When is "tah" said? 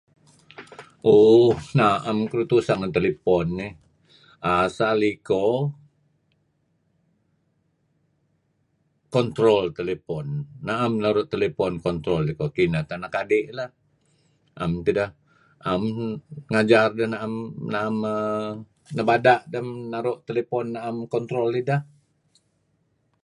12.87-12.97